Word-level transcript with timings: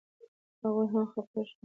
هغوی 0.61 0.87
هم 0.91 1.05
خپه 1.11 1.41
شول. 1.47 1.57